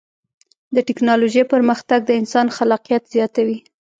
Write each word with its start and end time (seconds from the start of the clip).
د 0.75 0.77
ټکنالوجۍ 0.87 1.43
پرمختګ 1.53 1.99
د 2.05 2.11
انسان 2.21 2.47
خلاقیت 2.57 3.03
زیاتوي. 3.13 3.57